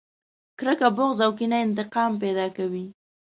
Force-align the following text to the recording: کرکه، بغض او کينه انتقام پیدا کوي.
کرکه، 0.59 0.87
بغض 0.97 1.19
او 1.25 1.31
کينه 1.37 1.57
انتقام 1.65 2.11
پیدا 2.23 2.45
کوي. 2.57 2.85